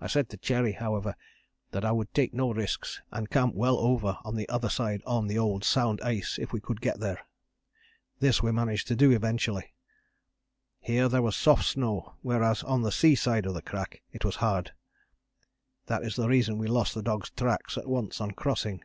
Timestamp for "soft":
11.36-11.66